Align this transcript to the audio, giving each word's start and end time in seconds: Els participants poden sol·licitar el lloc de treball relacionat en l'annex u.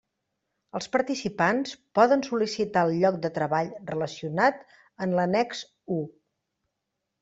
Els 0.79 0.87
participants 0.95 1.75
poden 1.99 2.25
sol·licitar 2.29 2.85
el 2.89 2.95
lloc 3.05 3.21
de 3.29 3.33
treball 3.39 3.73
relacionat 3.95 4.69
en 5.07 5.19
l'annex 5.21 5.67
u. 6.03 6.05